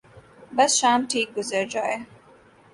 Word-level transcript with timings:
بس 0.55 0.71
شام 0.79 0.99
ٹھیک 1.09 1.27
گزر 1.37 1.63
جائے۔ 1.73 1.95